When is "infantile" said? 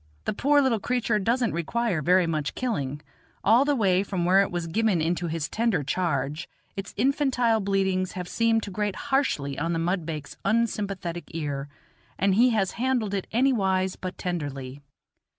6.97-7.59